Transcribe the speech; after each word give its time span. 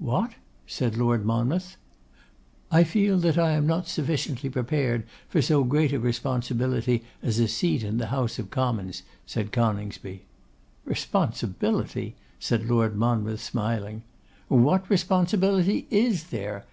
'What?' 0.00 0.32
said 0.66 0.96
Lord 0.96 1.24
Monmouth. 1.24 1.76
'I 2.72 2.82
feel 2.82 3.16
that 3.18 3.38
I 3.38 3.52
am 3.52 3.64
not 3.64 3.86
sufficiently 3.86 4.50
prepared 4.50 5.04
for 5.28 5.40
so 5.40 5.62
great 5.62 5.92
a 5.92 6.00
responsibility 6.00 7.04
as 7.22 7.38
a 7.38 7.46
seat 7.46 7.84
in 7.84 7.98
the 7.98 8.08
House 8.08 8.40
of 8.40 8.50
Commons,' 8.50 9.04
said 9.24 9.52
Coningsby. 9.52 10.24
'Responsibility!' 10.84 12.16
said 12.40 12.66
Lord 12.68 12.96
Monmouth, 12.96 13.40
smiling. 13.40 14.02
'What 14.48 14.90
responsibility 14.90 15.86
is 15.92 16.24
there? 16.30 16.66